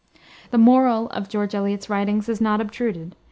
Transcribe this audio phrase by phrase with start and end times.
[0.49, 3.15] The moral of George Eliot's writings is not obtruded.